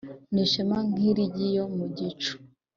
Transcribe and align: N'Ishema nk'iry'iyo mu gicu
N'Ishema 0.33 0.77
nk'iry'iyo 0.89 1.63
mu 1.75 1.85
gicu 1.97 2.33